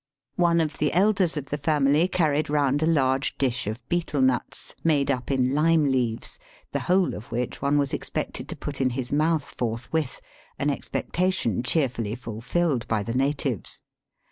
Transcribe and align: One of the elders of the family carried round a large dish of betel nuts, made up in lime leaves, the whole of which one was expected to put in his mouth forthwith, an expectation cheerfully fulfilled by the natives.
One 0.37 0.59
of 0.61 0.79
the 0.79 0.93
elders 0.93 1.37
of 1.37 1.49
the 1.51 1.59
family 1.59 2.07
carried 2.07 2.49
round 2.49 2.81
a 2.81 2.87
large 2.87 3.37
dish 3.37 3.67
of 3.67 3.87
betel 3.87 4.19
nuts, 4.19 4.73
made 4.83 5.11
up 5.11 5.29
in 5.29 5.53
lime 5.53 5.85
leaves, 5.91 6.39
the 6.71 6.79
whole 6.79 7.13
of 7.13 7.31
which 7.31 7.61
one 7.61 7.77
was 7.77 7.93
expected 7.93 8.49
to 8.49 8.55
put 8.55 8.81
in 8.81 8.89
his 8.97 9.11
mouth 9.11 9.43
forthwith, 9.45 10.19
an 10.57 10.71
expectation 10.71 11.61
cheerfully 11.61 12.15
fulfilled 12.15 12.87
by 12.87 13.03
the 13.03 13.13
natives. 13.13 13.79